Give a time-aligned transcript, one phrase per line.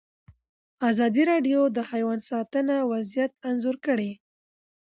[0.89, 4.11] ازادي راډیو د حیوان ساتنه وضعیت انځور کړی.